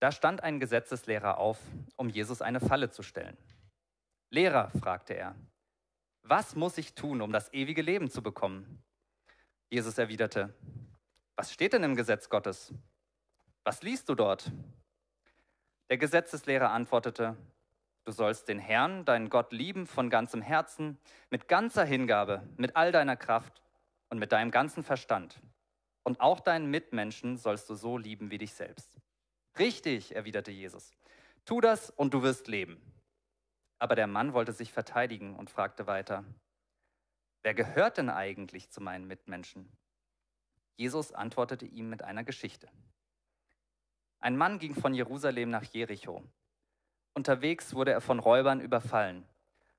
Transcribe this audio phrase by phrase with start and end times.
[0.00, 1.58] Da stand ein Gesetzeslehrer auf,
[1.96, 3.36] um Jesus eine Falle zu stellen.
[4.30, 5.34] Lehrer, fragte er,
[6.22, 8.82] was muss ich tun, um das ewige Leben zu bekommen?
[9.68, 10.54] Jesus erwiderte,
[11.36, 12.72] was steht denn im Gesetz Gottes?
[13.64, 14.50] Was liest du dort?
[15.90, 17.36] Der Gesetzeslehrer antwortete,
[18.04, 20.98] du sollst den Herrn, deinen Gott, lieben von ganzem Herzen,
[21.30, 23.62] mit ganzer Hingabe, mit all deiner Kraft
[24.08, 25.40] und mit deinem ganzen Verstand.
[26.04, 28.99] Und auch deinen Mitmenschen sollst du so lieben wie dich selbst.
[29.58, 30.96] Richtig, erwiderte Jesus.
[31.44, 32.80] Tu das und du wirst leben.
[33.78, 36.24] Aber der Mann wollte sich verteidigen und fragte weiter,
[37.42, 39.70] wer gehört denn eigentlich zu meinen Mitmenschen?
[40.76, 42.68] Jesus antwortete ihm mit einer Geschichte.
[44.18, 46.22] Ein Mann ging von Jerusalem nach Jericho.
[47.14, 49.26] Unterwegs wurde er von Räubern überfallen.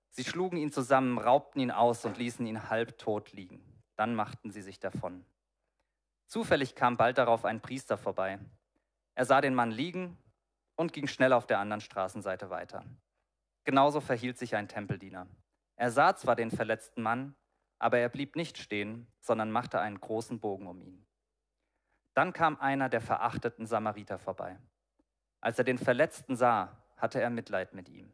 [0.10, 3.64] Sie schlugen ihn zusammen, raubten ihn aus und ließen ihn halbtot liegen.
[3.96, 5.24] Dann machten sie sich davon.
[6.26, 8.40] Zufällig kam bald darauf ein Priester vorbei.
[9.16, 10.18] Er sah den Mann liegen
[10.76, 12.86] und ging schnell auf der anderen Straßenseite weiter.
[13.64, 15.28] Genauso verhielt sich ein Tempeldiener.
[15.76, 17.36] Er sah zwar den verletzten Mann,
[17.80, 21.06] aber er blieb nicht stehen, sondern machte einen großen Bogen um ihn.
[22.14, 24.58] Dann kam einer der verachteten Samariter vorbei.
[25.40, 28.12] Als er den Verletzten sah, hatte er Mitleid mit ihm.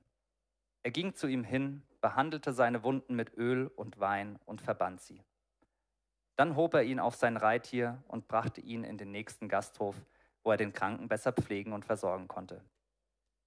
[0.83, 5.21] Er ging zu ihm hin, behandelte seine Wunden mit Öl und Wein und verband sie.
[6.37, 9.95] Dann hob er ihn auf sein Reittier und brachte ihn in den nächsten Gasthof,
[10.47, 12.63] wo er den Kranken besser pflegen und versorgen konnte.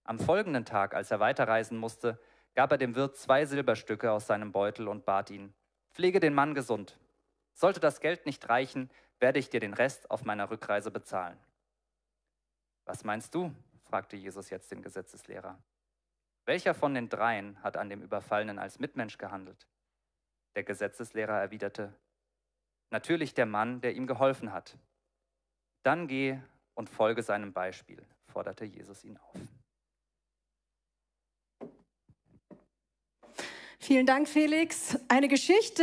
[0.05, 2.21] Am folgenden Tag, als er weiterreisen musste,
[2.55, 5.55] gab er dem Wirt zwei Silberstücke aus seinem Beutel und bat ihn,
[5.95, 6.99] Pflege den Mann gesund.
[7.55, 11.39] Sollte das Geld nicht reichen, werde ich dir den Rest auf meiner Rückreise bezahlen.
[12.85, 13.51] Was meinst du?
[13.85, 15.59] fragte Jesus jetzt den Gesetzeslehrer.
[16.45, 19.67] Welcher von den dreien hat an dem Überfallenen als Mitmensch gehandelt?
[20.55, 21.95] Der Gesetzeslehrer erwiderte,
[22.91, 24.77] Natürlich der Mann, der ihm geholfen hat.
[25.83, 26.39] Dann geh
[26.75, 29.37] und folge seinem Beispiel, forderte Jesus ihn auf.
[33.79, 34.99] Vielen Dank, Felix.
[35.09, 35.83] Eine Geschichte,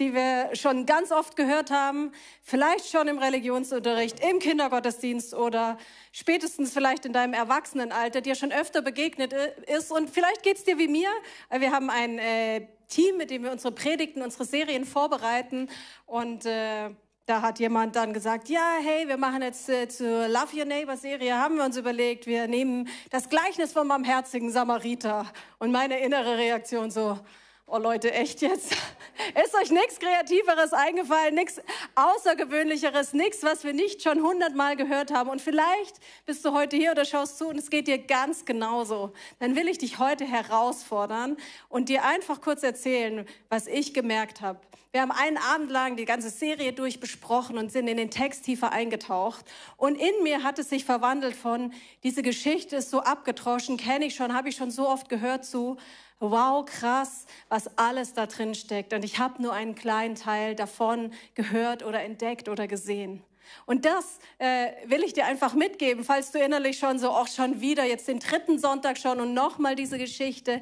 [0.00, 2.10] die wir schon ganz oft gehört haben,
[2.42, 5.78] vielleicht schon im Religionsunterricht, im Kindergottesdienst oder
[6.10, 9.92] spätestens vielleicht in deinem Erwachsenenalter, dir schon öfter begegnet ist.
[9.92, 11.10] Und vielleicht geht es dir wie mir.
[11.50, 15.68] Wir haben ein äh, Team, mit dem wir unsere Predigten, unsere Serien vorbereiten.
[16.06, 16.90] Und äh,
[17.26, 20.96] da hat jemand dann gesagt, ja, hey, wir machen jetzt äh, zur Love Your Neighbor
[20.96, 25.26] Serie, haben wir uns überlegt, wir nehmen das Gleichnis vom barmherzigen Samariter.
[25.58, 27.18] Und meine innere Reaktion so,
[27.66, 28.72] Oh Leute, echt jetzt?
[29.42, 31.62] Ist euch nichts Kreativeres eingefallen, nichts
[31.94, 35.30] Außergewöhnlicheres, nichts, was wir nicht schon hundertmal gehört haben?
[35.30, 39.14] Und vielleicht bist du heute hier oder schaust zu und es geht dir ganz genauso.
[39.38, 41.38] Dann will ich dich heute herausfordern
[41.70, 44.60] und dir einfach kurz erzählen, was ich gemerkt habe.
[44.92, 48.72] Wir haben einen Abend lang die ganze Serie durchbesprochen und sind in den Text tiefer
[48.72, 49.44] eingetaucht.
[49.78, 51.72] Und in mir hat es sich verwandelt von,
[52.02, 55.78] diese Geschichte ist so abgetroschen, kenne ich schon, habe ich schon so oft gehört zu,
[56.20, 58.92] wow, krass, was alles da drin steckt.
[58.92, 63.22] Und ich habe nur einen kleinen Teil davon gehört oder entdeckt oder gesehen.
[63.66, 67.60] Und das äh, will ich dir einfach mitgeben, falls du innerlich schon so, auch schon
[67.60, 70.60] wieder, jetzt den dritten Sonntag schon und nochmal diese Geschichte.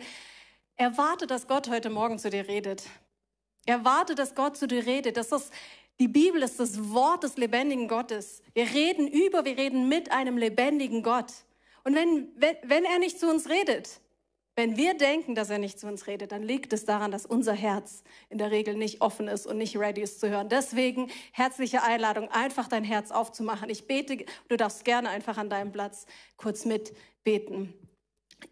[0.77, 2.85] Erwarte, dass Gott heute Morgen zu dir redet.
[3.67, 5.17] Erwarte, dass Gott zu dir redet.
[5.17, 5.53] Das ist,
[6.01, 8.43] die Bibel ist das Wort des lebendigen Gottes.
[8.55, 11.33] Wir reden über, wir reden mit einem lebendigen Gott.
[11.85, 14.01] Und wenn, wenn, wenn er nicht zu uns redet,
[14.55, 17.55] wenn wir denken, dass er nicht zu uns redet, dann liegt es daran, dass unser
[17.55, 20.51] Herz in der Regel nicht offen ist und nicht ready ist zu hören.
[20.51, 23.71] Deswegen herzliche Einladung, einfach dein Herz aufzumachen.
[23.71, 26.05] Ich bete, du darfst gerne einfach an deinem Platz
[26.37, 27.73] kurz mitbeten.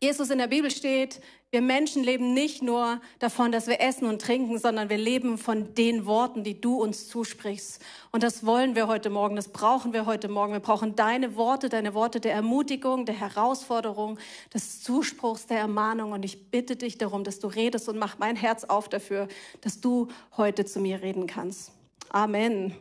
[0.00, 1.20] Jesus in der Bibel steht,
[1.52, 5.74] wir Menschen leben nicht nur davon, dass wir essen und trinken, sondern wir leben von
[5.74, 7.82] den Worten, die du uns zusprichst.
[8.12, 10.52] Und das wollen wir heute Morgen, das brauchen wir heute Morgen.
[10.52, 14.18] Wir brauchen deine Worte, deine Worte der Ermutigung, der Herausforderung,
[14.54, 16.12] des Zuspruchs, der Ermahnung.
[16.12, 19.26] Und ich bitte dich darum, dass du redest und mach mein Herz auf dafür,
[19.60, 20.06] dass du
[20.36, 21.72] heute zu mir reden kannst.
[22.10, 22.76] Amen.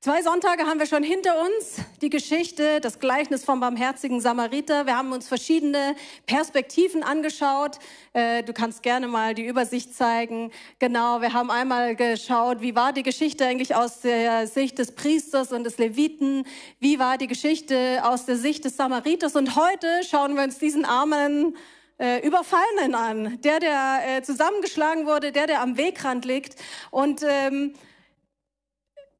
[0.00, 1.78] Zwei Sonntage haben wir schon hinter uns.
[2.02, 4.86] Die Geschichte, das Gleichnis vom barmherzigen Samariter.
[4.86, 7.80] Wir haben uns verschiedene Perspektiven angeschaut.
[8.12, 10.52] Äh, du kannst gerne mal die Übersicht zeigen.
[10.78, 15.50] Genau, wir haben einmal geschaut, wie war die Geschichte eigentlich aus der Sicht des Priesters
[15.50, 16.46] und des Leviten?
[16.78, 19.34] Wie war die Geschichte aus der Sicht des Samariters?
[19.34, 21.56] Und heute schauen wir uns diesen armen
[21.98, 23.40] äh, Überfallenen an.
[23.40, 26.54] Der, der äh, zusammengeschlagen wurde, der, der am Wegrand liegt.
[26.92, 27.74] Und ähm,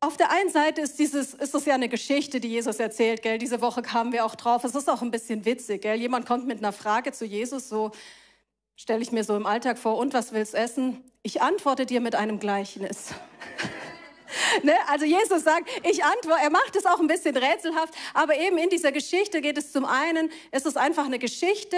[0.00, 3.39] auf der einen Seite ist, dieses, ist das ja eine Geschichte, die Jesus erzählt, gell?
[3.39, 4.62] Diese Woche kamen wir auch drauf.
[4.65, 5.97] Es ist auch ein bisschen witzig, gell?
[5.97, 7.91] Jemand kommt mit einer Frage zu Jesus, so
[8.77, 11.03] stelle ich mir so im Alltag vor, und was willst essen?
[11.23, 13.12] Ich antworte dir mit einem Gleichnis.
[14.62, 14.75] ne?
[14.89, 18.69] Also Jesus sagt, ich antworte, er macht es auch ein bisschen rätselhaft, aber eben in
[18.71, 21.77] dieser Geschichte geht es zum einen, es ist einfach eine Geschichte,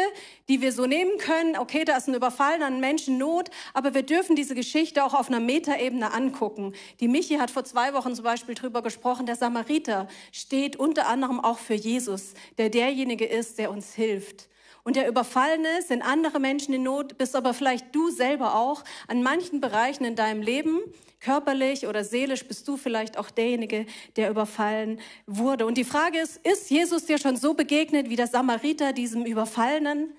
[0.48, 4.02] die wir so nehmen können, okay, da ist ein Überfallen an Menschen Not, aber wir
[4.02, 6.74] dürfen diese Geschichte auch auf einer Metaebene angucken.
[7.00, 11.40] Die Michi hat vor zwei Wochen zum Beispiel drüber gesprochen, der Samariter steht unter anderem
[11.40, 14.48] auch für Jesus, der derjenige ist, der uns hilft.
[14.82, 19.22] Und der Überfallene sind andere Menschen in Not, bist aber vielleicht du selber auch an
[19.22, 20.80] manchen Bereichen in deinem Leben,
[21.20, 23.86] körperlich oder seelisch bist du vielleicht auch derjenige,
[24.16, 25.66] der überfallen wurde.
[25.66, 30.14] Und die Frage ist, ist Jesus dir schon so begegnet wie der Samariter diesem Überfallenen?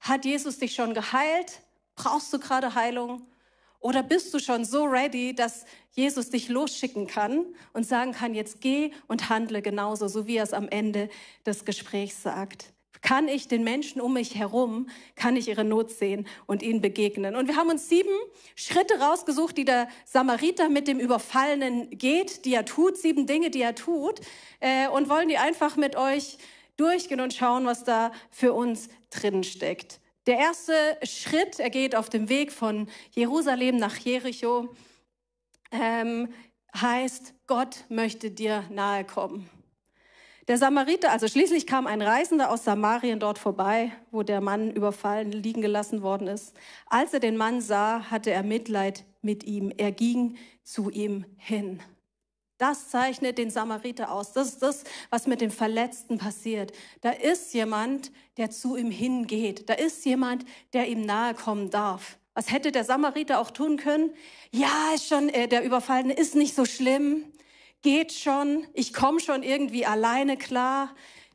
[0.00, 1.60] Hat Jesus dich schon geheilt?
[1.94, 3.26] Brauchst du gerade Heilung?
[3.80, 8.60] Oder bist du schon so ready, dass Jesus dich losschicken kann und sagen kann, jetzt
[8.60, 11.08] geh und handle genauso, so wie er es am Ende
[11.44, 12.72] des Gesprächs sagt?
[13.02, 17.36] Kann ich den Menschen um mich herum, kann ich ihre Not sehen und ihnen begegnen.
[17.36, 18.10] Und wir haben uns sieben
[18.54, 23.62] Schritte rausgesucht, die der Samariter mit dem Überfallenen geht, die er tut, sieben Dinge, die
[23.62, 24.20] er tut,
[24.60, 26.38] äh, und wollen die einfach mit euch
[26.76, 30.00] durchgehen und schauen, was da für uns drin steckt.
[30.26, 34.74] Der erste Schritt, er geht auf dem Weg von Jerusalem nach Jericho,
[35.70, 36.28] ähm,
[36.74, 39.48] heißt, Gott möchte dir nahe kommen.
[40.48, 45.32] Der Samariter, also schließlich kam ein Reisender aus Samarien dort vorbei, wo der Mann überfallen
[45.32, 46.54] liegen gelassen worden ist.
[46.86, 49.72] Als er den Mann sah, hatte er Mitleid mit ihm.
[49.76, 51.82] Er ging zu ihm hin.
[52.58, 54.34] Das zeichnet den Samariter aus.
[54.34, 56.72] Das ist das, was mit dem Verletzten passiert.
[57.00, 59.68] Da ist jemand, der zu ihm hingeht.
[59.68, 62.18] Da ist jemand, der ihm nahe kommen darf.
[62.34, 64.10] Was hätte der Samariter auch tun können?
[64.52, 67.24] Ja, ist schon, äh, der Überfallene ist nicht so schlimm
[67.86, 70.92] geht schon, ich komme schon irgendwie alleine klar,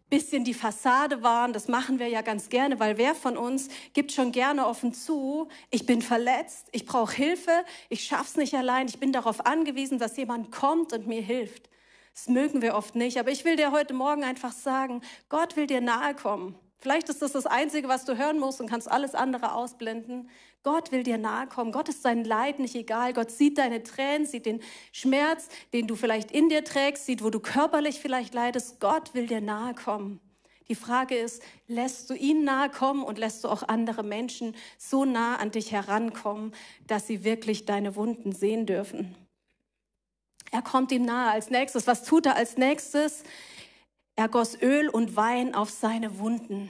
[0.10, 4.12] bisschen die Fassade wahren, das machen wir ja ganz gerne, weil wer von uns gibt
[4.12, 9.00] schon gerne offen zu, ich bin verletzt, ich brauche Hilfe, ich schaff's nicht allein, ich
[9.00, 11.70] bin darauf angewiesen, dass jemand kommt und mir hilft.
[12.14, 15.00] Das mögen wir oft nicht, aber ich will dir heute Morgen einfach sagen,
[15.30, 16.60] Gott will dir nahe kommen.
[16.80, 20.30] Vielleicht ist das das Einzige, was du hören musst und kannst alles andere ausblenden.
[20.64, 21.72] Gott will dir nahe kommen.
[21.72, 23.14] Gott ist dein Leid nicht egal.
[23.14, 24.62] Gott sieht deine Tränen, sieht den
[24.92, 28.80] Schmerz, den du vielleicht in dir trägst, sieht, wo du körperlich vielleicht leidest.
[28.80, 30.20] Gott will dir nahe kommen.
[30.68, 35.04] Die Frage ist, lässt du ihn nahe kommen und lässt du auch andere Menschen so
[35.04, 36.54] nah an dich herankommen,
[36.88, 39.16] dass sie wirklich deine Wunden sehen dürfen?
[40.52, 41.88] Er kommt ihm nahe als nächstes.
[41.88, 43.24] Was tut er als nächstes?
[44.16, 46.70] Er goss Öl und Wein auf seine Wunden.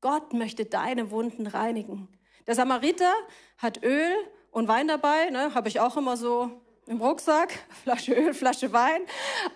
[0.00, 2.08] Gott möchte deine Wunden reinigen.
[2.46, 3.12] Der Samariter
[3.58, 4.12] hat Öl
[4.50, 7.52] und Wein dabei, ne, habe ich auch immer so im Rucksack,
[7.82, 9.02] Flasche Öl, Flasche Wein.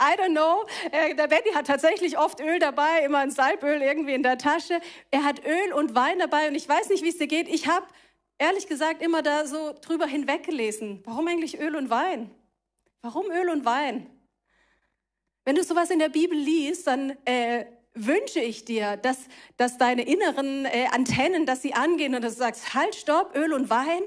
[0.00, 0.64] I don't know.
[0.92, 4.80] Äh, der Benny hat tatsächlich oft Öl dabei, immer ein Salböl irgendwie in der Tasche.
[5.10, 7.48] Er hat Öl und Wein dabei und ich weiß nicht, wie es dir geht.
[7.48, 7.86] Ich habe
[8.38, 11.02] ehrlich gesagt immer da so drüber hinweggelesen.
[11.04, 12.30] Warum eigentlich Öl und Wein?
[13.02, 14.10] Warum Öl und Wein?
[15.44, 19.18] Wenn du sowas in der Bibel liest, dann äh, wünsche ich dir, dass,
[19.56, 23.52] dass deine inneren äh, Antennen, dass sie angehen und dass du sagst, halt, stopp, Öl
[23.52, 24.02] und Wein,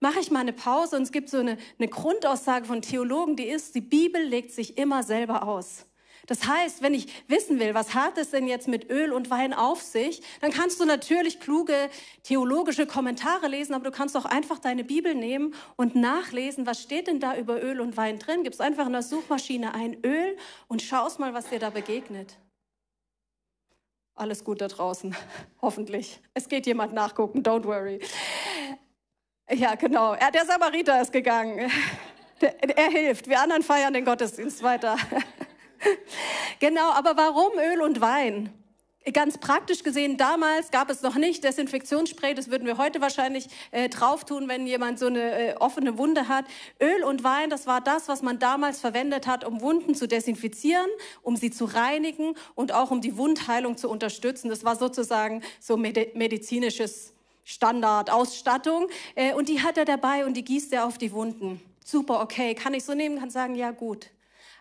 [0.00, 0.96] mache ich mal eine Pause.
[0.96, 4.78] Und es gibt so eine, eine Grundaussage von Theologen, die ist, die Bibel legt sich
[4.78, 5.86] immer selber aus.
[6.26, 9.54] Das heißt, wenn ich wissen will, was hat es denn jetzt mit Öl und Wein
[9.54, 11.88] auf sich, dann kannst du natürlich kluge
[12.24, 17.06] theologische Kommentare lesen, aber du kannst auch einfach deine Bibel nehmen und nachlesen, was steht
[17.06, 18.42] denn da über Öl und Wein drin.
[18.42, 20.36] Gibst einfach in der Suchmaschine ein Öl
[20.66, 22.36] und schaust mal, was dir da begegnet.
[24.16, 25.14] Alles gut da draußen,
[25.62, 26.20] hoffentlich.
[26.32, 28.00] Es geht jemand nachgucken, don't worry.
[29.50, 30.16] Ja, genau.
[30.16, 31.70] Der Samariter ist gegangen.
[32.38, 33.28] Er hilft.
[33.28, 34.96] Wir anderen feiern den Gottesdienst weiter.
[36.58, 38.50] Genau, aber warum Öl und Wein?
[39.12, 43.88] Ganz praktisch gesehen, damals gab es noch nicht Desinfektionsspray, das würden wir heute wahrscheinlich äh,
[43.88, 46.44] drauf tun, wenn jemand so eine äh, offene Wunde hat.
[46.82, 50.88] Öl und Wein, das war das, was man damals verwendet hat, um Wunden zu desinfizieren,
[51.22, 54.48] um sie zu reinigen und auch um die Wundheilung zu unterstützen.
[54.48, 58.88] Das war sozusagen so medizinisches Standard, Ausstattung.
[59.14, 61.62] Äh, und die hat er dabei und die gießt er auf die Wunden.
[61.84, 64.10] Super, okay, kann ich so nehmen, kann sagen, ja gut.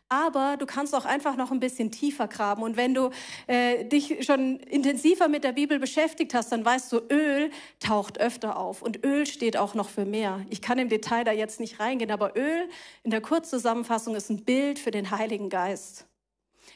[0.07, 2.61] Aber du kannst auch einfach noch ein bisschen tiefer graben.
[2.61, 3.09] Und wenn du
[3.47, 8.57] äh, dich schon intensiver mit der Bibel beschäftigt hast, dann weißt du, Öl taucht öfter
[8.57, 8.81] auf.
[8.81, 10.45] Und Öl steht auch noch für mehr.
[10.49, 12.69] Ich kann im Detail da jetzt nicht reingehen, aber Öl
[13.03, 16.05] in der Kurzzusammenfassung ist ein Bild für den Heiligen Geist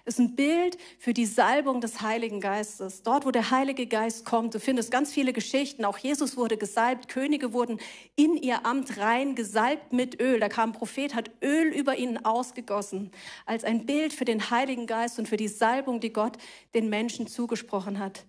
[0.10, 3.04] ist ein Bild für die Salbung des Heiligen Geistes.
[3.04, 5.86] Dort, wo der Heilige Geist kommt, du findest ganz viele Geschichten.
[5.86, 7.80] Auch Jesus wurde gesalbt, Könige wurden
[8.16, 10.40] in ihr Amt rein gesalbt mit Öl.
[10.40, 13.12] Da kam ein Prophet, hat Öl über ihnen ausgegossen,
[13.46, 16.38] als ein Bild für den Heiligen Geist und für die Salbung, die Gott
[16.74, 18.26] den Menschen zugesprochen hat.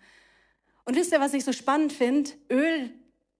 [0.84, 2.30] Und wisst ihr, was ich so spannend finde?
[2.50, 2.90] Öl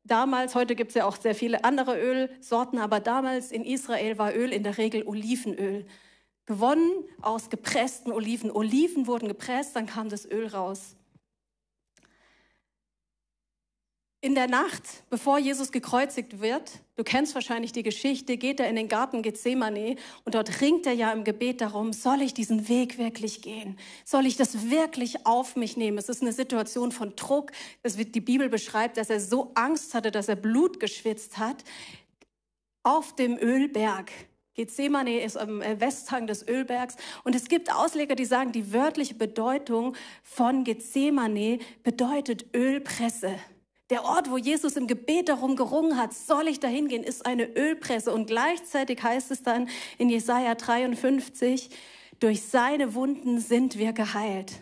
[0.05, 4.35] damals, heute gibt es ja auch sehr viele andere Ölsorten, aber damals in Israel war
[4.35, 5.85] Öl in der Regel Olivenöl.
[6.51, 8.51] Gewonnen aus gepressten Oliven.
[8.51, 10.97] Oliven wurden gepresst, dann kam das Öl raus.
[14.21, 18.75] In der Nacht, bevor Jesus gekreuzigt wird, du kennst wahrscheinlich die Geschichte, geht er in
[18.75, 22.99] den Garten Gethsemane und dort ringt er ja im Gebet darum, soll ich diesen Weg
[22.99, 23.79] wirklich gehen?
[24.05, 25.99] Soll ich das wirklich auf mich nehmen?
[25.99, 27.53] Es ist eine Situation von Druck.
[27.85, 31.63] Das wird die Bibel beschreibt, dass er so Angst hatte, dass er Blut geschwitzt hat
[32.83, 34.11] auf dem Ölberg.
[34.61, 36.97] Gethsemane ist am äh, Westhang des Ölbergs.
[37.25, 43.37] Und es gibt Ausleger, die sagen, die wörtliche Bedeutung von Gethsemane bedeutet Ölpresse.
[43.89, 47.45] Der Ort, wo Jesus im Gebet darum gerungen hat, soll ich dahin gehen, ist eine
[47.45, 48.13] Ölpresse.
[48.13, 51.71] Und gleichzeitig heißt es dann in Jesaja 53,
[52.19, 54.61] durch seine Wunden sind wir geheilt.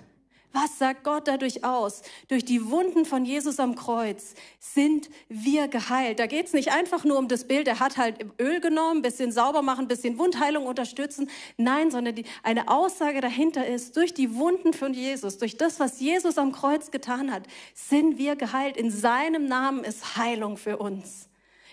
[0.53, 2.03] Was sagt Gott dadurch aus?
[2.29, 6.19] Durch die Wunden von Jesus am Kreuz sind wir geheilt.
[6.19, 9.31] Da geht es nicht einfach nur um das Bild, er hat halt Öl genommen, bisschen
[9.31, 11.29] sauber machen, bisschen Wundheilung unterstützen.
[11.59, 16.01] Nein, sondern die, eine Aussage dahinter ist, durch die Wunden von Jesus, durch das, was
[16.01, 17.43] Jesus am Kreuz getan hat,
[17.75, 18.77] sind wir geheilt.
[18.77, 21.28] In seinem Namen ist Heilung für uns.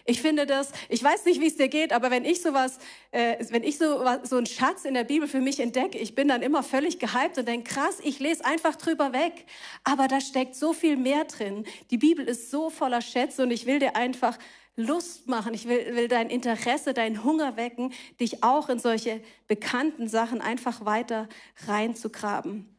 [0.07, 2.77] Ich finde das, ich weiß nicht, wie es dir geht, aber wenn ich sowas,
[3.09, 6.27] äh, wenn ich so, so einen Schatz in der Bibel für mich entdecke, ich bin
[6.27, 9.45] dann immer völlig gehypt und denke, krass, ich lese einfach drüber weg.
[9.83, 11.65] Aber da steckt so viel mehr drin.
[11.89, 14.37] Die Bibel ist so voller Schätze und ich will dir einfach
[14.75, 15.55] Lust machen.
[15.55, 20.85] Ich will, will dein Interesse, deinen Hunger wecken, dich auch in solche bekannten Sachen einfach
[20.85, 21.27] weiter
[21.65, 22.74] reinzugraben.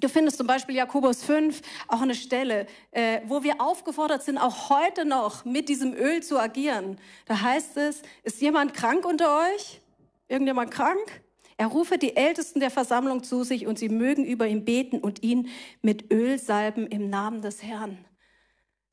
[0.00, 4.68] Du findest zum Beispiel Jakobus 5 auch eine Stelle, äh, wo wir aufgefordert sind, auch
[4.68, 6.98] heute noch mit diesem Öl zu agieren.
[7.26, 9.80] Da heißt es, ist jemand krank unter euch?
[10.26, 11.22] Irgendjemand krank?
[11.56, 15.22] Er rufe die Ältesten der Versammlung zu sich und sie mögen über ihn beten und
[15.22, 15.48] ihn
[15.82, 18.04] mit Öl salben im Namen des Herrn.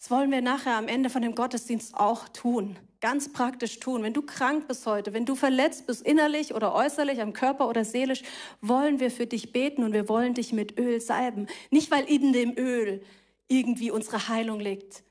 [0.01, 4.03] Das wollen wir nachher am Ende von dem Gottesdienst auch tun ganz praktisch tun.
[4.03, 7.83] Wenn du krank bist heute, wenn du verletzt bist, innerlich oder äußerlich, am Körper oder
[7.83, 8.21] seelisch,
[8.61, 11.47] wollen wir für dich beten und wir wollen dich mit Öl salben.
[11.71, 13.01] Nicht, weil in dem Öl
[13.47, 15.03] irgendwie unsere Heilung liegt.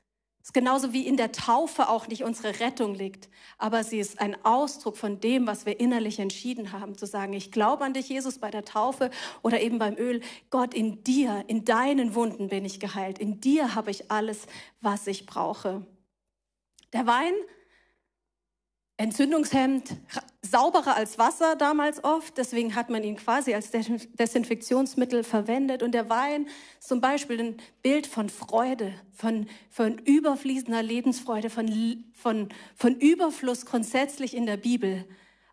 [0.53, 4.97] Genauso wie in der Taufe auch nicht unsere Rettung liegt, aber sie ist ein Ausdruck
[4.97, 8.49] von dem, was wir innerlich entschieden haben, zu sagen, ich glaube an dich, Jesus, bei
[8.49, 9.11] der Taufe
[9.43, 10.21] oder eben beim Öl.
[10.49, 13.19] Gott, in dir, in deinen Wunden bin ich geheilt.
[13.19, 14.47] In dir habe ich alles,
[14.81, 15.85] was ich brauche.
[16.91, 17.33] Der Wein
[19.01, 19.95] Entzündungshemd,
[20.43, 25.81] sauberer als Wasser damals oft, deswegen hat man ihn quasi als Desinfektionsmittel verwendet.
[25.81, 26.47] Und der Wein
[26.79, 34.35] zum Beispiel ein Bild von Freude, von, von überfließender Lebensfreude, von, von, von Überfluss grundsätzlich
[34.35, 35.07] in der Bibel.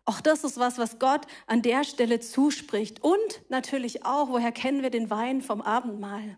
[0.05, 3.03] Auch das ist was, was Gott an der Stelle zuspricht.
[3.03, 6.37] Und natürlich auch, woher kennen wir den Wein vom Abendmahl?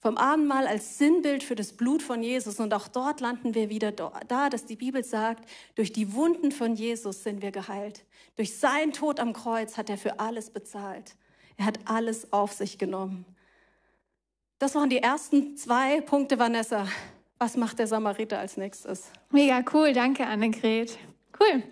[0.00, 2.60] Vom Abendmahl als Sinnbild für das Blut von Jesus.
[2.60, 6.74] Und auch dort landen wir wieder da, dass die Bibel sagt, durch die Wunden von
[6.74, 8.04] Jesus sind wir geheilt.
[8.36, 11.16] Durch seinen Tod am Kreuz hat er für alles bezahlt.
[11.56, 13.24] Er hat alles auf sich genommen.
[14.60, 16.86] Das waren die ersten zwei Punkte, Vanessa.
[17.38, 19.10] Was macht der Samariter als nächstes?
[19.30, 20.98] Mega cool, danke Annegret.
[21.38, 21.62] Cool.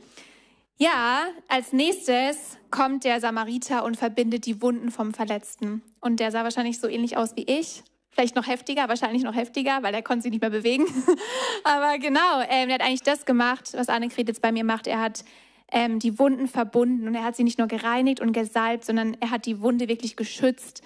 [0.79, 5.83] Ja, als nächstes kommt der Samariter und verbindet die Wunden vom Verletzten.
[6.01, 7.83] Und der sah wahrscheinlich so ähnlich aus wie ich.
[8.17, 10.87] Vielleicht noch heftiger, wahrscheinlich noch heftiger, weil er konnte sich nicht mehr bewegen.
[11.65, 14.87] Aber genau, ähm, er hat eigentlich das gemacht, was Annegret jetzt bei mir macht.
[14.87, 15.23] Er hat
[15.71, 19.31] ähm, die Wunden verbunden und er hat sie nicht nur gereinigt und gesalbt, sondern er
[19.31, 20.81] hat die Wunde wirklich geschützt.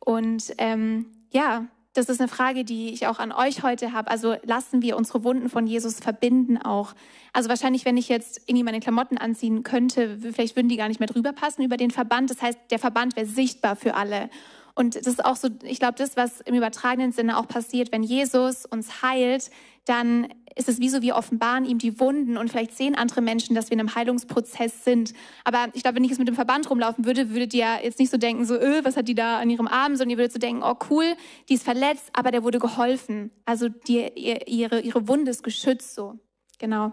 [0.00, 4.10] Und ähm, ja, das ist eine Frage, die ich auch an euch heute habe.
[4.10, 6.94] Also lassen wir unsere Wunden von Jesus verbinden auch.
[7.32, 10.98] Also wahrscheinlich, wenn ich jetzt irgendwie meine Klamotten anziehen könnte, vielleicht würden die gar nicht
[10.98, 12.30] mehr drüber passen über den Verband.
[12.30, 14.28] Das heißt, der Verband wäre sichtbar für alle.
[14.74, 18.02] Und das ist auch so, ich glaube, das, was im übertragenen Sinne auch passiert, wenn
[18.02, 19.50] Jesus uns heilt,
[19.84, 23.54] dann ist es wie so, wir offenbaren ihm die Wunden und vielleicht sehen andere Menschen,
[23.54, 25.12] dass wir in einem Heilungsprozess sind.
[25.44, 28.10] Aber ich glaube, wenn ich jetzt mit dem Verband rumlaufen würde, würdet ihr jetzt nicht
[28.10, 30.38] so denken, so, öh, was hat die da an ihrem Arm, sondern ihr würdet so
[30.38, 31.14] denken, oh cool,
[31.48, 33.30] die ist verletzt, aber der wurde geholfen.
[33.44, 36.18] Also die, ihre, ihre Wunde ist geschützt, so.
[36.58, 36.92] Genau.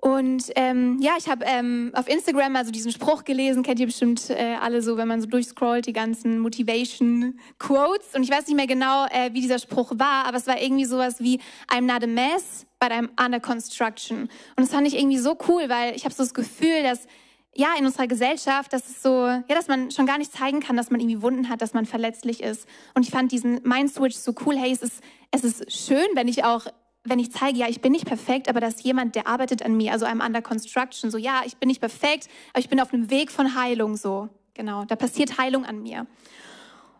[0.00, 4.30] Und ähm, ja, ich habe ähm, auf Instagram also diesen Spruch gelesen, kennt ihr bestimmt
[4.30, 8.14] äh, alle so, wenn man so durchscrollt, die ganzen Motivation Quotes.
[8.14, 10.84] Und ich weiß nicht mehr genau, äh, wie dieser Spruch war, aber es war irgendwie
[10.84, 14.22] sowas wie I'm not a mess, but I'm under construction.
[14.22, 17.08] Und das fand ich irgendwie so cool, weil ich habe so das Gefühl, dass
[17.56, 20.76] ja in unserer Gesellschaft, dass es so, ja, dass man schon gar nicht zeigen kann,
[20.76, 22.68] dass man irgendwie Wunden hat, dass man verletzlich ist.
[22.94, 24.56] Und ich fand diesen Mind Switch so cool.
[24.56, 26.66] Hey, es ist es ist schön, wenn ich auch
[27.04, 29.76] wenn ich zeige, ja, ich bin nicht perfekt, aber da ist jemand, der arbeitet an
[29.76, 32.92] mir, also einem under construction, so, ja, ich bin nicht perfekt, aber ich bin auf
[32.92, 36.06] einem Weg von Heilung, so, genau, da passiert Heilung an mir.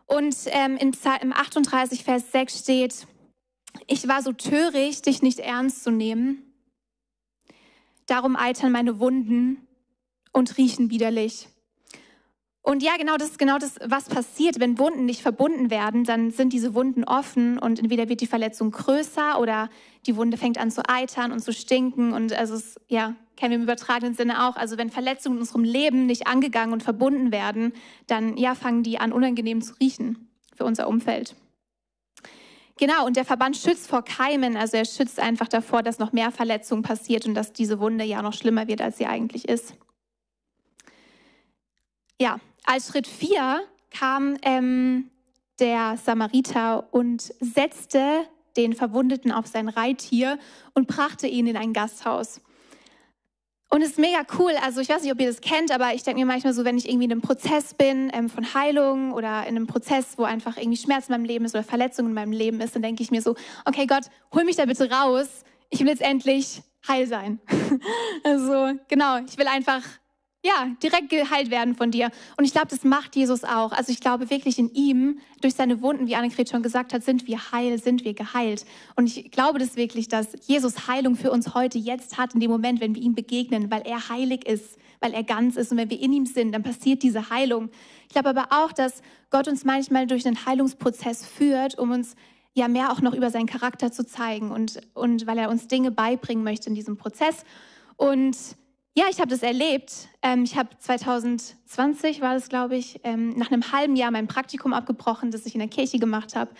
[0.06, 3.06] Und ähm, in Psalm 38, Vers 6 steht,
[3.86, 6.42] Ich war so töricht, dich nicht ernst zu nehmen.
[8.06, 9.68] Darum eitern meine Wunden
[10.32, 11.48] und riechen widerlich.
[12.68, 14.60] Und ja, genau das ist genau das, was passiert.
[14.60, 18.72] Wenn Wunden nicht verbunden werden, dann sind diese Wunden offen und entweder wird die Verletzung
[18.72, 19.70] größer oder
[20.04, 22.12] die Wunde fängt an zu eitern und zu stinken.
[22.12, 24.56] Und also es, ja, kennen wir im übertragenen Sinne auch.
[24.56, 27.72] Also wenn Verletzungen in unserem Leben nicht angegangen und verbunden werden,
[28.06, 31.36] dann ja, fangen die an, unangenehm zu riechen für unser Umfeld.
[32.76, 36.30] Genau, und der Verband schützt vor Keimen, also er schützt einfach davor, dass noch mehr
[36.32, 39.74] Verletzungen passiert und dass diese Wunde ja noch schlimmer wird, als sie eigentlich ist.
[42.20, 45.10] Ja, als Schritt vier kam ähm,
[45.58, 48.26] der Samariter und setzte
[48.58, 50.38] den Verwundeten auf sein Reittier
[50.74, 52.42] und brachte ihn in ein Gasthaus.
[53.70, 54.52] Und es ist mega cool.
[54.62, 56.76] Also ich weiß nicht, ob ihr das kennt, aber ich denke mir manchmal so, wenn
[56.76, 60.58] ich irgendwie in einem Prozess bin ähm, von Heilung oder in einem Prozess, wo einfach
[60.58, 63.10] irgendwie Schmerz in meinem Leben ist oder Verletzung in meinem Leben ist, dann denke ich
[63.10, 63.34] mir so,
[63.64, 65.42] okay Gott, hol mich da bitte raus.
[65.70, 67.40] Ich will jetzt endlich heil sein.
[68.24, 69.82] also genau, ich will einfach
[70.44, 72.10] ja, direkt geheilt werden von dir.
[72.36, 73.72] Und ich glaube, das macht Jesus auch.
[73.72, 77.26] Also ich glaube wirklich in ihm, durch seine Wunden, wie Annegret schon gesagt hat, sind
[77.26, 78.64] wir heil, sind wir geheilt.
[78.94, 82.50] Und ich glaube das wirklich, dass Jesus Heilung für uns heute jetzt hat, in dem
[82.50, 85.72] Moment, wenn wir ihm begegnen, weil er heilig ist, weil er ganz ist.
[85.72, 87.70] Und wenn wir in ihm sind, dann passiert diese Heilung.
[88.06, 92.14] Ich glaube aber auch, dass Gott uns manchmal durch einen Heilungsprozess führt, um uns
[92.54, 95.90] ja mehr auch noch über seinen Charakter zu zeigen und, und weil er uns Dinge
[95.90, 97.44] beibringen möchte in diesem Prozess.
[97.96, 98.36] Und
[98.94, 100.08] ja, ich habe das erlebt.
[100.22, 104.72] Ähm, ich habe 2020, war das, glaube ich, ähm, nach einem halben Jahr mein Praktikum
[104.72, 106.50] abgebrochen, das ich in der Kirche gemacht habe.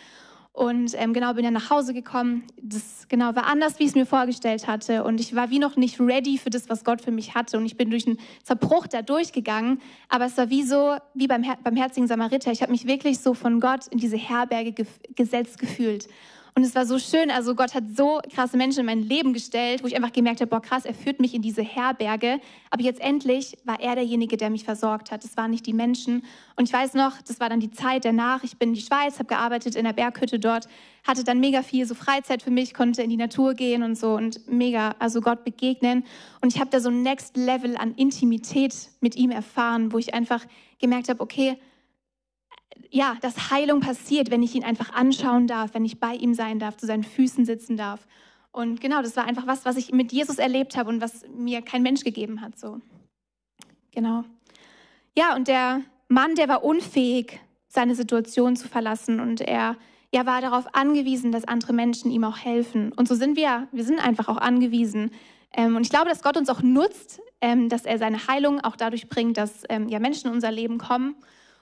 [0.59, 2.43] Und ähm, genau, bin dann nach Hause gekommen.
[2.61, 5.05] Das genau war anders, wie ich es mir vorgestellt hatte.
[5.05, 7.59] Und ich war wie noch nicht ready für das, was Gott für mich hatte.
[7.59, 9.81] Und ich bin durch einen Zerbruch da durchgegangen.
[10.09, 12.51] Aber es war wie so, wie beim, Her beim herzigen Samariter.
[12.51, 16.09] Ich habe mich wirklich so von Gott in diese Herberge ge gesetzt gefühlt.
[16.59, 19.85] Und es war so schön, also Gott hat so krasse Menschen in mein Leben gestellt,
[19.85, 22.41] wo ich einfach gemerkt habe, boah krass, er führt mich in diese Herberge.
[22.73, 25.25] Aber jetzt endlich war er derjenige, der mich versorgt hat.
[25.25, 26.25] Es waren nicht die Menschen.
[26.57, 28.43] Und ich weiß noch, das war dann die Zeit danach.
[28.43, 30.67] Ich bin in die Schweiz, habe gearbeitet in der Berghütte dort,
[31.07, 34.15] hatte dann mega viel so Freizeit für mich, konnte in die Natur gehen und so
[34.17, 36.03] und mega, also Gott begegnen.
[36.41, 40.13] Und ich habe da so ein Next Level an Intimität mit ihm erfahren, wo ich
[40.13, 40.45] einfach
[40.81, 41.57] gemerkt habe, okay,
[42.91, 46.59] ja, dass Heilung passiert, wenn ich ihn einfach anschauen darf, wenn ich bei ihm sein
[46.59, 48.07] darf, zu seinen Füßen sitzen darf.
[48.51, 51.63] Und genau, das war einfach was, was ich mit Jesus erlebt habe und was mir
[51.63, 52.59] kein Mensch gegeben hat.
[52.59, 52.81] So.
[53.93, 54.25] Genau.
[55.17, 59.77] Ja, und der Mann, der war unfähig, seine Situation zu verlassen und er
[60.13, 62.93] ja, war darauf angewiesen, dass andere Menschen ihm auch helfen.
[62.93, 65.11] Und so sind wir, wir sind einfach auch angewiesen.
[65.53, 68.75] Ähm, und ich glaube, dass Gott uns auch nutzt, ähm, dass er seine Heilung auch
[68.75, 71.15] dadurch bringt, dass ähm, ja, Menschen in unser Leben kommen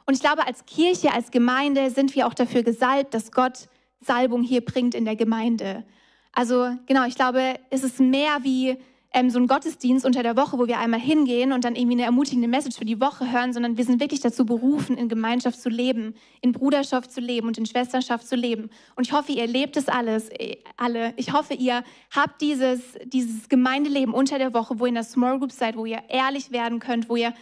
[0.06, 3.68] und ich glaube, als Kirche, als Gemeinde sind wir auch dafür gesalbt, dass Gott
[4.00, 5.84] Salbung hier bringt in der Gemeinde.
[6.32, 8.76] Also genau, ich glaube, es ist mehr wie
[9.12, 12.04] ähm, so ein Gottesdienst unter der Woche, wo wir einmal hingehen und dann irgendwie eine
[12.04, 15.70] ermutigende Message für die Woche hören, sondern wir sind wirklich dazu berufen, in Gemeinschaft zu
[15.70, 18.68] leben, in Bruderschaft zu leben und in Schwesternschaft zu leben.
[18.94, 21.14] Und ich hoffe, ihr lebt es alles, äh, alle.
[21.16, 21.82] Ich hoffe, ihr
[22.14, 25.86] habt dieses, dieses Gemeindeleben unter der Woche, wo ihr in der Small Group seid, wo
[25.86, 27.32] ihr ehrlich werden könnt, wo ihr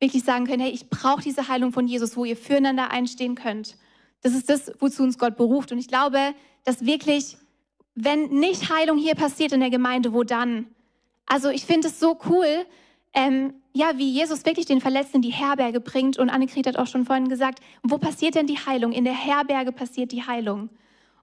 [0.00, 3.76] wirklich sagen können, hey, ich brauche diese Heilung von Jesus, wo ihr füreinander einstehen könnt.
[4.22, 5.72] Das ist das, wozu uns Gott beruft.
[5.72, 6.18] Und ich glaube,
[6.64, 7.36] dass wirklich,
[7.94, 10.66] wenn nicht Heilung hier passiert in der Gemeinde, wo dann?
[11.26, 12.66] Also ich finde es so cool,
[13.12, 16.18] ähm, ja, wie Jesus wirklich den Verletzten in die Herberge bringt.
[16.18, 18.92] Und Annegret hat auch schon vorhin gesagt, wo passiert denn die Heilung?
[18.92, 20.70] In der Herberge passiert die Heilung.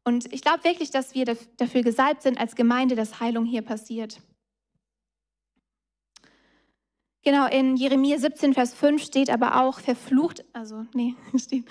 [0.03, 4.19] Und ich glaube wirklich, dass wir dafür gesalbt sind als Gemeinde, dass Heilung hier passiert.
[7.23, 11.65] Genau, in Jeremia 17, Vers 5 steht aber auch, verflucht, also, nee, steht,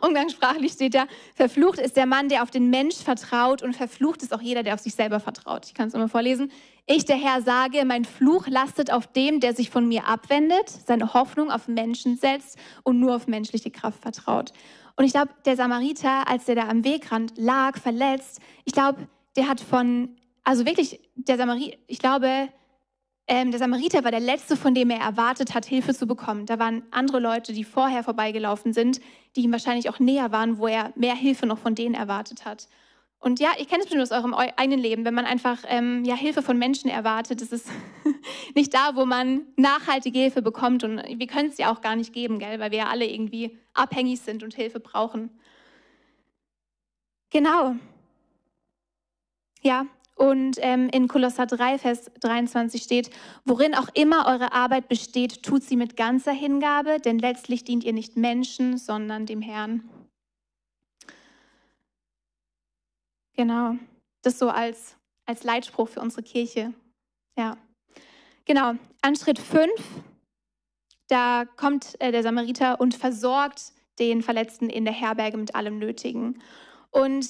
[0.00, 4.32] umgangssprachlich steht da, verflucht ist der Mann, der auf den Mensch vertraut und verflucht ist
[4.32, 5.66] auch jeder, der auf sich selber vertraut.
[5.66, 6.50] Ich kann es nochmal vorlesen.
[6.86, 11.12] Ich, der Herr, sage, mein Fluch lastet auf dem, der sich von mir abwendet, seine
[11.12, 14.54] Hoffnung auf Menschen setzt und nur auf menschliche Kraft vertraut.
[14.96, 19.46] Und ich glaube, der Samariter, als der da am Wegrand lag, verletzt, ich glaube, der
[19.46, 22.48] hat von, also wirklich, der Samariter, ich glaube,
[23.26, 26.44] ähm, der Samariter war der Letzte, von dem er erwartet hat, Hilfe zu bekommen.
[26.44, 29.00] Da waren andere Leute, die vorher vorbeigelaufen sind,
[29.34, 32.68] die ihm wahrscheinlich auch näher waren, wo er mehr Hilfe noch von denen erwartet hat.
[33.18, 36.14] Und ja, ich kenne es bestimmt aus eurem eigenen Leben, wenn man einfach ähm, ja,
[36.14, 37.70] Hilfe von Menschen erwartet, das ist
[38.54, 40.84] nicht da, wo man nachhaltige Hilfe bekommt.
[40.84, 42.60] Und wir können es ja auch gar nicht geben, gell?
[42.60, 45.30] weil wir ja alle irgendwie abhängig sind und Hilfe brauchen.
[47.30, 47.76] Genau.
[49.62, 53.10] Ja, und ähm, in Kolosser 3, Vers 23 steht,
[53.44, 57.92] worin auch immer eure Arbeit besteht, tut sie mit ganzer Hingabe, denn letztlich dient ihr
[57.92, 59.88] nicht Menschen, sondern dem Herrn.
[63.36, 63.76] Genau.
[64.22, 64.96] Das so als,
[65.26, 66.72] als Leitspruch für unsere Kirche.
[67.36, 67.56] Ja.
[68.44, 68.74] Genau.
[69.02, 69.70] An Schritt 5,
[71.08, 76.40] da kommt äh, der Samariter und versorgt den Verletzten in der Herberge mit allem Nötigen.
[76.90, 77.28] Und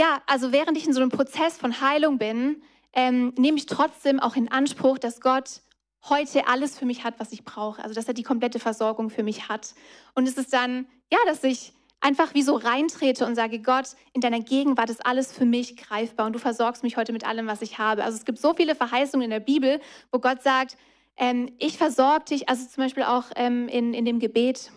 [0.00, 2.62] ja, also während ich in so einem Prozess von Heilung bin,
[2.94, 5.60] ähm, nehme ich trotzdem auch in Anspruch, dass Gott
[6.08, 7.82] heute alles für mich hat, was ich brauche.
[7.82, 9.74] Also dass er die komplette Versorgung für mich hat.
[10.14, 14.22] Und es ist dann, ja, dass ich einfach wie so reintrete und sage, Gott, in
[14.22, 17.60] deiner Gegenwart ist alles für mich greifbar und du versorgst mich heute mit allem, was
[17.60, 18.02] ich habe.
[18.02, 20.78] Also es gibt so viele Verheißungen in der Bibel, wo Gott sagt,
[21.18, 24.72] ähm, ich versorge dich, also zum Beispiel auch ähm, in, in dem Gebet.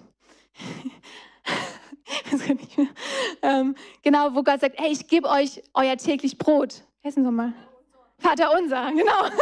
[3.41, 6.83] ähm, genau, wo Gott sagt, hey, ich gebe euch euer täglich Brot.
[7.01, 7.53] Hessen Sie mal.
[8.17, 9.25] Vater unser, genau.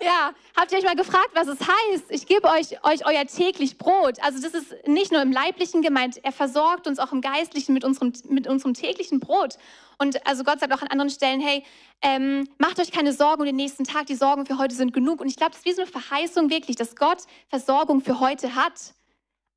[0.00, 2.10] Ja, habt ihr euch mal gefragt, was es heißt?
[2.10, 4.22] Ich gebe euch, euch euer täglich Brot.
[4.22, 7.82] Also das ist nicht nur im Leiblichen gemeint, er versorgt uns auch im Geistlichen mit
[7.82, 9.56] unserem, mit unserem täglichen Brot.
[9.98, 11.64] Und also Gott sagt auch an anderen Stellen, hey,
[12.02, 15.20] ähm, macht euch keine Sorgen um den nächsten Tag, die Sorgen für heute sind genug.
[15.22, 18.54] Und ich glaube, das ist wie so eine Verheißung wirklich, dass Gott Versorgung für heute
[18.54, 18.94] hat.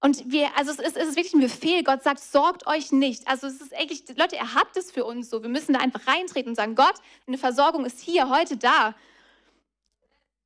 [0.01, 1.83] Und wir, also es ist, es ist wirklich ein Befehl.
[1.83, 3.27] Gott sagt, sorgt euch nicht.
[3.27, 5.41] Also es ist eigentlich, Leute, er hat das für uns so.
[5.41, 6.95] Wir müssen da einfach reintreten und sagen, Gott,
[7.27, 8.95] eine Versorgung ist hier, heute da.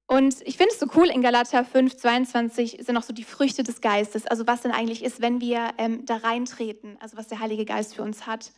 [0.07, 3.63] Und ich finde es so cool, in Galater 5, 22 sind auch so die Früchte
[3.63, 4.25] des Geistes.
[4.25, 7.95] Also was denn eigentlich ist, wenn wir ähm, da reintreten, also was der Heilige Geist
[7.95, 8.51] für uns hat.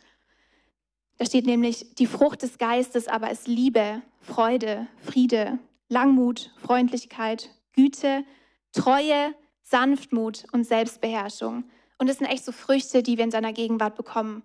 [1.18, 8.24] Da steht nämlich, die Frucht des Geistes aber ist Liebe, Freude, Friede, Langmut, Freundlichkeit, Güte,
[8.72, 9.34] Treue,
[9.68, 11.64] Sanftmut und Selbstbeherrschung.
[11.98, 14.42] Und das sind echt so Früchte, die wir in seiner Gegenwart bekommen.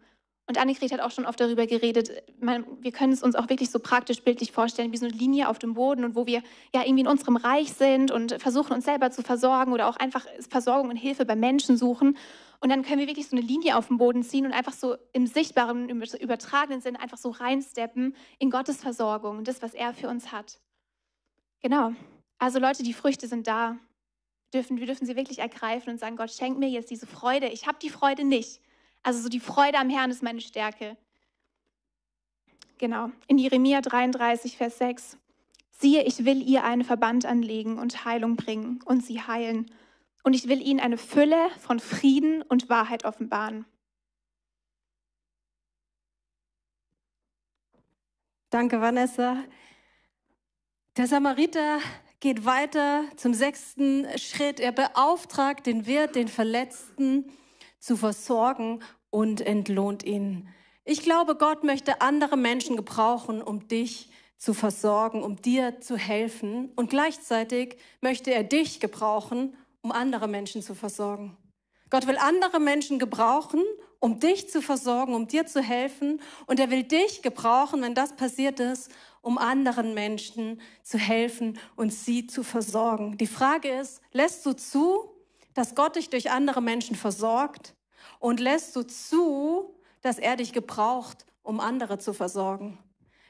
[0.48, 3.70] Und Annegret hat auch schon oft darüber geredet, man, wir können es uns auch wirklich
[3.70, 6.42] so praktisch bildlich vorstellen, wie so eine Linie auf dem Boden und wo wir
[6.74, 10.26] ja irgendwie in unserem Reich sind und versuchen uns selber zu versorgen oder auch einfach
[10.50, 12.18] Versorgung und Hilfe bei Menschen suchen.
[12.60, 14.96] Und dann können wir wirklich so eine Linie auf dem Boden ziehen und einfach so
[15.14, 20.10] im sichtbaren, im übertragenen Sinn einfach so reinsteppen in Gottes Versorgung das, was er für
[20.10, 20.60] uns hat.
[21.62, 21.94] Genau.
[22.40, 23.78] Also Leute, die Früchte sind da.
[24.54, 27.48] Dürfen, wir dürfen sie wirklich ergreifen und sagen, Gott, schenk mir jetzt diese Freude.
[27.48, 28.62] Ich habe die Freude nicht.
[29.04, 30.98] Also so die Freude am Herrn ist meine Stärke.
[32.78, 33.12] Genau.
[33.28, 35.18] In Jeremia 33, Vers 6.
[35.72, 39.72] Siehe, ich will ihr einen Verband anlegen und Heilung bringen und sie heilen.
[40.24, 43.66] Und ich will ihnen eine Fülle von Frieden und Wahrheit offenbaren.
[48.52, 49.44] Danke, Vanessa.
[50.98, 51.80] Der Samariter
[52.22, 54.60] geht weiter zum sechsten Schritt.
[54.60, 57.30] Er beauftragt den Wirt, den Verletzten,
[57.80, 60.48] zu versorgen und entlohnt ihn.
[60.86, 66.72] Ich glaube, Gott möchte andere Menschen gebrauchen, um dich zu versorgen, um dir zu helfen.
[66.76, 71.38] Und gleichzeitig möchte er dich gebrauchen, um andere Menschen zu versorgen.
[71.90, 73.62] Gott will andere Menschen gebrauchen,
[74.00, 76.22] um dich zu versorgen, um dir zu helfen.
[76.46, 81.94] Und er will dich gebrauchen, wenn das passiert ist, um anderen Menschen zu helfen und
[81.94, 83.18] sie zu versorgen.
[83.18, 85.12] Die Frage ist, lässt du zu,
[85.54, 87.76] dass Gott dich durch andere Menschen versorgt?
[88.20, 92.80] Und lässt du zu, dass er dich gebraucht, um andere zu versorgen?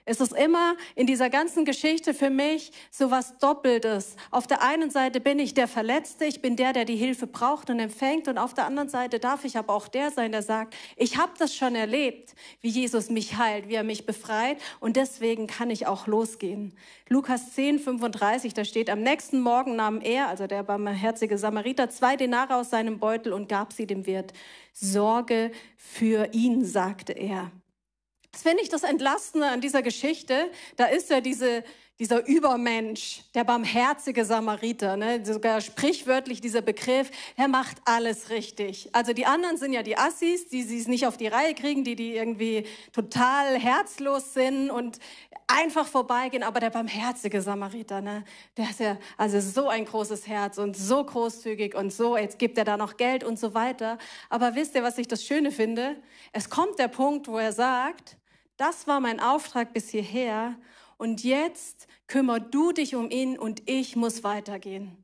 [0.03, 4.15] Es ist immer in dieser ganzen Geschichte für mich so was Doppeltes.
[4.31, 7.69] Auf der einen Seite bin ich der Verletzte, ich bin der, der die Hilfe braucht
[7.69, 8.27] und empfängt.
[8.27, 11.33] Und auf der anderen Seite darf ich aber auch der sein, der sagt, ich habe
[11.37, 14.57] das schon erlebt, wie Jesus mich heilt, wie er mich befreit.
[14.79, 16.73] Und deswegen kann ich auch losgehen.
[17.07, 22.15] Lukas 10, 35, da steht, am nächsten Morgen nahm er, also der barmherzige Samariter, zwei
[22.15, 24.33] Denare aus seinem Beutel und gab sie dem Wirt.
[24.73, 27.51] Sorge für ihn, sagte er.
[28.31, 30.49] Das finde ich das Entlastende an dieser Geschichte.
[30.77, 31.63] Da ist ja diese,
[31.99, 35.23] dieser Übermensch, der barmherzige Samariter, ne?
[35.25, 38.89] sogar sprichwörtlich dieser Begriff, der macht alles richtig.
[38.93, 41.95] Also die anderen sind ja die Assis, die es nicht auf die Reihe kriegen, die,
[41.95, 44.99] die irgendwie total herzlos sind und
[45.45, 46.43] einfach vorbeigehen.
[46.43, 48.23] Aber der barmherzige Samariter, ne?
[48.57, 52.57] der hat ja also so ein großes Herz und so großzügig und so, jetzt gibt
[52.57, 53.97] er da noch Geld und so weiter.
[54.29, 55.97] Aber wisst ihr, was ich das Schöne finde?
[56.31, 58.17] Es kommt der Punkt, wo er sagt,
[58.61, 60.55] das war mein Auftrag bis hierher
[60.99, 65.00] und jetzt kümmer du dich um ihn und ich muss weitergehen.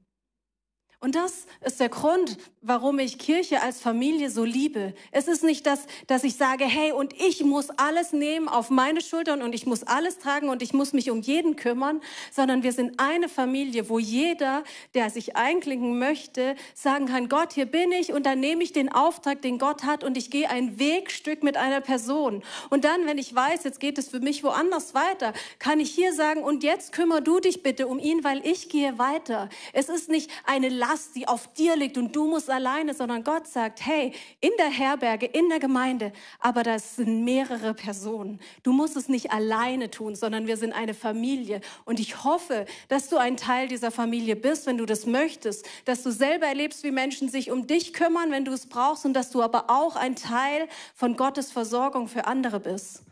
[0.99, 4.95] Und das ist der Grund, warum ich Kirche als Familie so liebe.
[5.11, 9.01] Es ist nicht das, dass ich sage, hey, und ich muss alles nehmen auf meine
[9.01, 12.71] Schultern und ich muss alles tragen und ich muss mich um jeden kümmern, sondern wir
[12.71, 14.63] sind eine Familie, wo jeder,
[14.95, 18.91] der sich einklinken möchte, sagen kann, Gott, hier bin ich und dann nehme ich den
[18.91, 22.41] Auftrag, den Gott hat und ich gehe ein Wegstück mit einer Person.
[22.71, 26.11] Und dann, wenn ich weiß, jetzt geht es für mich woanders weiter, kann ich hier
[26.11, 29.47] sagen, und jetzt kümmer du dich bitte um ihn, weil ich gehe weiter.
[29.73, 33.47] Es ist nicht eine Last, die auf dir liegt und du musst alleine, sondern Gott
[33.47, 38.39] sagt, hey, in der Herberge, in der Gemeinde, aber das sind mehrere Personen.
[38.63, 41.61] Du musst es nicht alleine tun, sondern wir sind eine Familie.
[41.85, 46.03] Und ich hoffe, dass du ein Teil dieser Familie bist, wenn du das möchtest, dass
[46.03, 49.29] du selber erlebst, wie Menschen sich um dich kümmern, wenn du es brauchst und dass
[49.29, 53.03] du aber auch ein Teil von Gottes Versorgung für andere bist.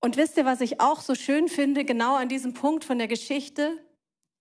[0.00, 3.08] Und wisst ihr, was ich auch so schön finde, genau an diesem Punkt von der
[3.08, 3.78] Geschichte?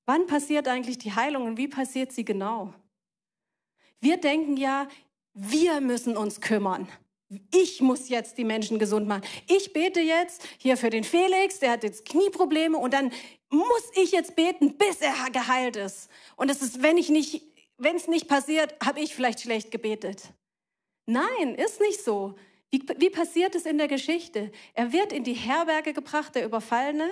[0.05, 2.73] Wann passiert eigentlich die Heilung und wie passiert sie genau?
[3.99, 4.87] Wir denken ja,
[5.33, 6.87] wir müssen uns kümmern.
[7.51, 9.23] Ich muss jetzt die Menschen gesund machen.
[9.47, 13.11] Ich bete jetzt hier für den Felix, der hat jetzt Knieprobleme und dann
[13.49, 16.09] muss ich jetzt beten, bis er geheilt ist.
[16.35, 17.41] Und es ist, wenn ich nicht,
[17.77, 20.33] wenn es nicht passiert, habe ich vielleicht schlecht gebetet.
[21.07, 22.35] Nein, ist nicht so.
[22.69, 24.51] Wie, wie passiert es in der Geschichte?
[24.73, 27.09] Er wird in die Herberge gebracht, der Überfallene.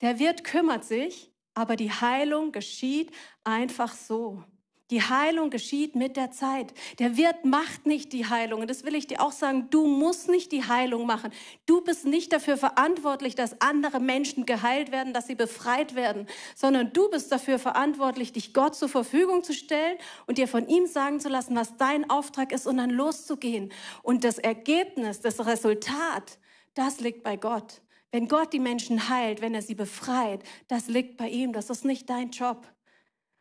[0.00, 3.10] Der Wirt kümmert sich, aber die Heilung geschieht
[3.42, 4.44] einfach so.
[4.90, 6.72] Die Heilung geschieht mit der Zeit.
[7.00, 8.60] Der Wirt macht nicht die Heilung.
[8.60, 9.68] Und das will ich dir auch sagen.
[9.70, 11.32] Du musst nicht die Heilung machen.
[11.64, 16.92] Du bist nicht dafür verantwortlich, dass andere Menschen geheilt werden, dass sie befreit werden, sondern
[16.92, 21.18] du bist dafür verantwortlich, dich Gott zur Verfügung zu stellen und dir von ihm sagen
[21.18, 23.72] zu lassen, was dein Auftrag ist und dann loszugehen.
[24.04, 26.38] Und das Ergebnis, das Resultat,
[26.74, 27.80] das liegt bei Gott.
[28.16, 31.52] Wenn Gott die Menschen heilt, wenn er sie befreit, das liegt bei ihm.
[31.52, 32.66] Das ist nicht dein Job.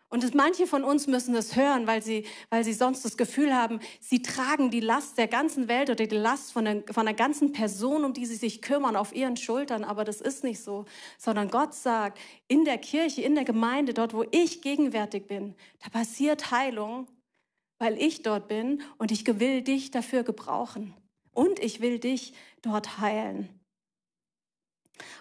[0.09, 3.55] Und das, manche von uns müssen das hören, weil sie, weil sie sonst das Gefühl
[3.55, 7.15] haben, sie tragen die Last der ganzen Welt oder die Last von, der, von einer
[7.15, 9.85] ganzen Person, um die sie sich kümmern, auf ihren Schultern.
[9.85, 10.83] Aber das ist nicht so,
[11.17, 15.89] sondern Gott sagt, in der Kirche, in der Gemeinde, dort, wo ich gegenwärtig bin, da
[15.89, 17.07] passiert Heilung,
[17.77, 20.93] weil ich dort bin und ich will dich dafür gebrauchen.
[21.31, 23.47] Und ich will dich dort heilen.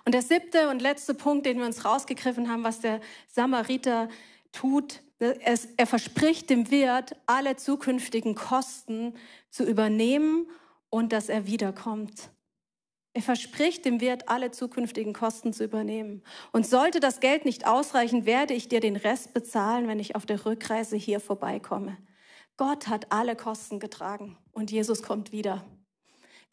[0.04, 4.08] Und der siebte und letzte Punkt, den wir uns rausgegriffen haben, was der Samariter
[4.52, 9.14] tut, es, er verspricht dem Wirt, alle zukünftigen Kosten
[9.50, 10.46] zu übernehmen
[10.90, 12.30] und dass er wiederkommt.
[13.16, 16.24] Er verspricht dem Wirt, alle zukünftigen Kosten zu übernehmen.
[16.50, 20.26] Und sollte das Geld nicht ausreichen, werde ich dir den Rest bezahlen, wenn ich auf
[20.26, 21.96] der Rückreise hier vorbeikomme.
[22.56, 25.64] Gott hat alle Kosten getragen und Jesus kommt wieder.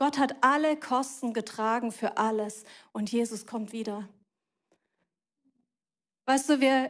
[0.02, 4.10] Gott hat alle Kosten getragen für alles und Jesus kommt wieder.
[6.26, 6.90] Weißt du, wir,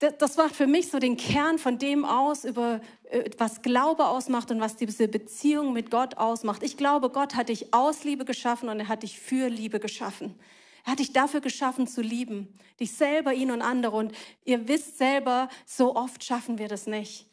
[0.00, 4.50] das macht für mich so den Kern von dem aus, über äh, was Glaube ausmacht
[4.50, 6.64] und was diese Beziehung mit Gott ausmacht.
[6.64, 10.34] Ich glaube, Gott hat dich aus Liebe geschaffen und er hat dich für Liebe geschaffen.
[10.84, 13.96] Er hat dich dafür geschaffen zu lieben, dich selber, ihn und andere.
[13.96, 14.12] Und
[14.44, 17.28] ihr wisst selber, so oft schaffen wir das nicht.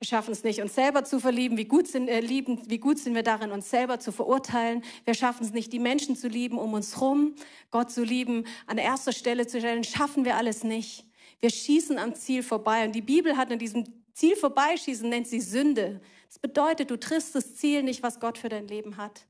[0.00, 1.58] Wir schaffen es nicht, uns selber zu verlieben.
[1.58, 4.82] Wie gut, sind, äh, lieben, wie gut sind wir darin, uns selber zu verurteilen.
[5.04, 7.34] Wir schaffen es nicht, die Menschen zu lieben um uns rum,
[7.70, 9.84] Gott zu lieben, an erster Stelle zu stellen.
[9.84, 11.04] Schaffen wir alles nicht.
[11.40, 12.86] Wir schießen am Ziel vorbei.
[12.86, 13.84] Und die Bibel hat in diesem
[14.14, 16.00] Ziel vorbeischießen, nennt sie Sünde.
[16.28, 19.26] Das bedeutet, du triffst das Ziel nicht, was Gott für dein Leben hat.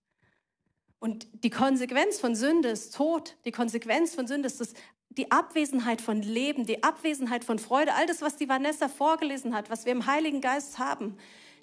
[1.00, 3.36] Und die Konsequenz von Sünde ist Tod.
[3.44, 4.74] Die Konsequenz von Sünde ist das,
[5.10, 7.94] die Abwesenheit von Leben, die Abwesenheit von Freude.
[7.94, 11.16] All das, was die Vanessa vorgelesen hat, was wir im Heiligen Geist haben.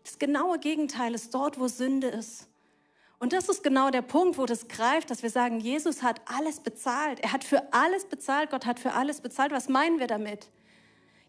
[0.04, 2.48] Das genaue Gegenteil ist dort, wo Sünde ist.
[3.20, 6.60] Und das ist genau der Punkt, wo das greift, dass wir sagen, Jesus hat alles
[6.60, 7.20] bezahlt.
[7.22, 8.52] Er hat für alles bezahlt.
[8.52, 9.52] Gott hat für alles bezahlt.
[9.52, 10.50] Was meinen wir damit?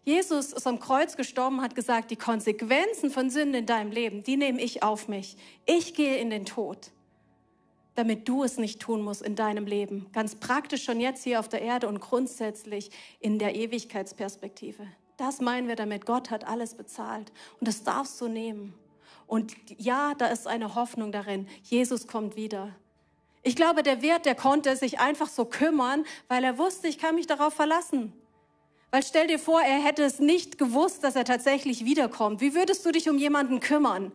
[0.03, 4.37] Jesus ist am Kreuz gestorben, hat gesagt, die Konsequenzen von Sünde in deinem Leben, die
[4.37, 5.37] nehme ich auf mich.
[5.65, 6.91] Ich gehe in den Tod,
[7.99, 10.07] damit du es nicht tun musst in deinem Leben.
[10.13, 14.87] Ganz praktisch schon jetzt hier auf der Erde und grundsätzlich in der Ewigkeitsperspektive.
[15.17, 16.05] Das meinen wir damit.
[16.05, 17.33] Gott hat alles bezahlt.
[17.59, 18.73] Und das darfst du nehmen.
[19.27, 21.45] Und ja, da ist eine Hoffnung darin.
[21.63, 22.73] Jesus kommt wieder.
[23.43, 27.15] Ich glaube, der Wirt, der konnte sich einfach so kümmern, weil er wusste, ich kann
[27.15, 28.13] mich darauf verlassen.
[28.91, 32.39] Weil stell dir vor, er hätte es nicht gewusst, dass er tatsächlich wiederkommt.
[32.39, 34.13] Wie würdest du dich um jemanden kümmern,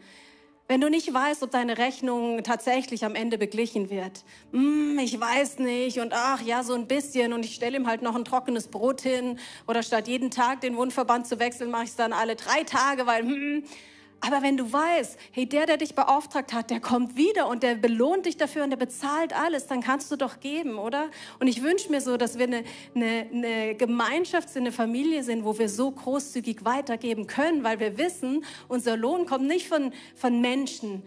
[0.67, 4.25] wenn du nicht weißt, ob deine Rechnung tatsächlich am Ende beglichen wird?
[4.53, 8.03] Hm, ich weiß nicht und ach ja, so ein bisschen und ich stelle ihm halt
[8.03, 11.91] noch ein trockenes Brot hin oder statt jeden Tag den Wundverband zu wechseln, mache ich
[11.91, 13.65] es dann alle drei Tage, weil hm,
[14.21, 17.75] aber wenn du weißt, hey, der, der dich beauftragt hat, der kommt wieder und der
[17.75, 21.11] belohnt dich dafür und der bezahlt alles, dann kannst du doch geben, oder?
[21.41, 25.45] Und ich wünsche mir so, dass wir eine, eine, eine Gemeinschaft sind, eine Familie sind,
[25.45, 30.41] wo wir so großzügig weitergeben können, weil wir wissen, unser Lohn kommt nicht von, von
[30.41, 31.03] Menschen,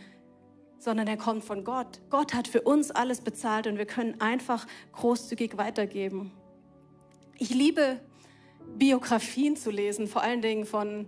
[0.77, 1.99] sondern er kommt von Gott.
[2.09, 6.31] Gott hat für uns alles bezahlt und wir können einfach großzügig weitergeben.
[7.39, 7.99] Ich liebe
[8.77, 11.07] Biografien zu lesen, vor allen Dingen von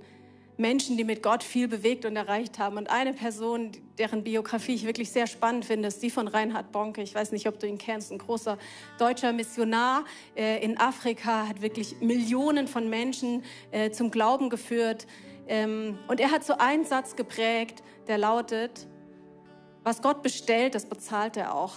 [0.60, 2.78] Menschen, die mit Gott viel bewegt und erreicht haben.
[2.78, 7.02] Und eine Person, deren Biografie ich wirklich sehr spannend finde, ist die von Reinhard Bonke.
[7.02, 8.58] Ich weiß nicht, ob du ihn kennst, ein großer
[8.98, 10.04] deutscher Missionar
[10.36, 15.08] äh, in Afrika, hat wirklich Millionen von Menschen äh, zum Glauben geführt.
[15.48, 18.86] Ähm, und er hat so einen Satz geprägt, der lautet,
[19.84, 21.76] was Gott bestellt, das bezahlt er auch.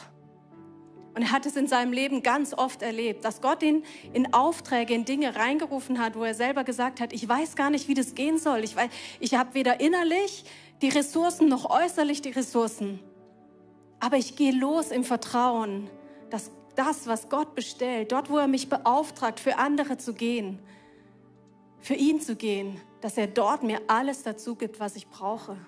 [1.15, 4.95] Und er hat es in seinem Leben ganz oft erlebt, dass Gott ihn in Aufträge,
[4.95, 8.15] in Dinge reingerufen hat, wo er selber gesagt hat, ich weiß gar nicht, wie das
[8.15, 8.65] gehen soll.
[8.65, 8.77] Ich,
[9.21, 10.45] ich habe weder innerlich
[10.81, 12.99] die Ressourcen noch äußerlich die Ressourcen.
[14.01, 15.91] Aber ich gehe los im Vertrauen,
[16.31, 20.61] dass das, was Gott bestellt, dort, wo er mich beauftragt, für andere zu gehen,
[21.79, 25.59] für ihn zu gehen, dass er dort mir alles dazu gibt, was ich brauche.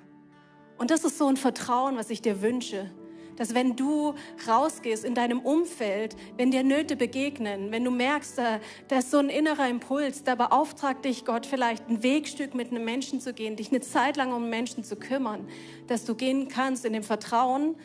[0.78, 2.90] Und das ist so ein Vertrauen, was ich dir wünsche
[3.36, 4.14] dass wenn du
[4.48, 9.18] rausgehst in deinem Umfeld, wenn dir Nöte begegnen, wenn du merkst, da, da ist so
[9.18, 13.56] ein innerer Impuls, da beauftragt dich Gott vielleicht ein Wegstück mit einem Menschen zu gehen,
[13.56, 15.46] dich eine Zeit lang um Menschen zu kümmern,
[15.86, 17.76] dass du gehen kannst in dem Vertrauen,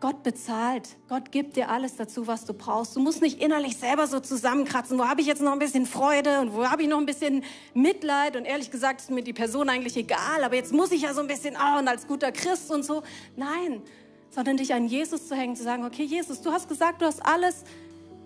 [0.00, 0.96] Gott bezahlt.
[1.08, 2.96] Gott gibt dir alles dazu, was du brauchst.
[2.96, 4.98] Du musst nicht innerlich selber so zusammenkratzen.
[4.98, 7.44] Wo habe ich jetzt noch ein bisschen Freude und wo habe ich noch ein bisschen
[7.74, 8.34] Mitleid?
[8.34, 11.20] Und ehrlich gesagt ist mir die Person eigentlich egal, aber jetzt muss ich ja so
[11.20, 13.02] ein bisschen, ah, und als guter Christ und so.
[13.36, 13.82] Nein,
[14.30, 17.24] sondern dich an Jesus zu hängen, zu sagen, okay, Jesus, du hast gesagt, du hast
[17.24, 17.64] alles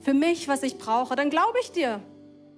[0.00, 1.16] für mich, was ich brauche.
[1.16, 2.00] Dann glaube ich dir.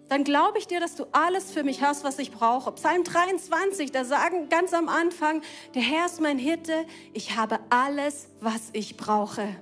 [0.09, 2.71] Dann glaube ich dir, dass du alles für mich hast, was ich brauche.
[2.73, 5.43] Psalm 23, da sagen ganz am Anfang,
[5.75, 9.57] der Herr ist mein Hirte, ich habe alles, was ich brauche.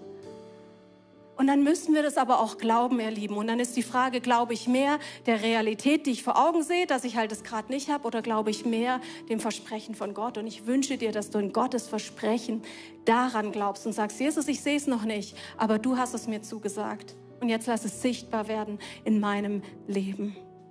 [1.37, 3.37] Und dann müssen wir das aber auch glauben, ihr Lieben.
[3.37, 6.87] Und dann ist die Frage, glaube ich mehr der Realität, die ich vor Augen sehe,
[6.87, 10.39] dass ich halt es gerade nicht habe, oder glaube ich mehr dem Versprechen von Gott?
[10.39, 12.63] Und ich wünsche dir, dass du in Gottes Versprechen
[13.05, 16.43] daran glaubst und sagst, Jesus, ich sehe es noch nicht, aber du hast es mir
[16.43, 17.17] zugesagt.
[17.41, 20.37] Und jetzt lass es sichtbar werden in meinem Leben.